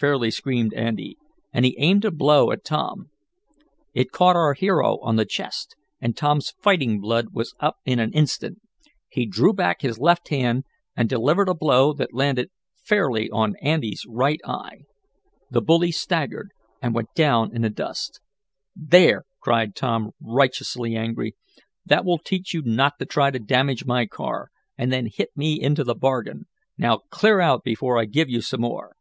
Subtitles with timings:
[0.00, 1.16] fairly screamed Andy,
[1.52, 3.08] and he aimed a blow at Tom.
[3.94, 8.10] It caught our hero on the chest and Tom's fighting blood was up in an
[8.12, 8.58] instant.
[9.08, 10.64] He drew back his left hand,
[10.96, 12.48] and delivered a blow that landed
[12.84, 14.78] fairly on Andy's right eye.
[15.52, 16.50] The bully staggered
[16.82, 18.20] and went down in the dust.
[18.74, 21.36] "There!" cried Tom, righteously angry.
[21.86, 25.62] "That will teach you not to try to damage my car, and then hit me
[25.62, 26.46] into the bargain!
[26.76, 28.96] Now clear out, before I give you some more!"